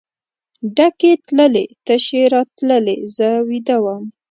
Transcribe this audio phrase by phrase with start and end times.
[0.75, 4.03] ډکې تللې تشې راتللې زه ویده وم.